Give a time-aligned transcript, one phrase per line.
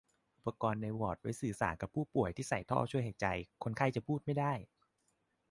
[0.37, 3.27] อุปกรณ์ในวอร์ดไว้สื่อสารกับผู้ป่วยที่ใส่ท่อช่วยหายใจ
[3.63, 4.53] คนไข้จะพูดไม่ได้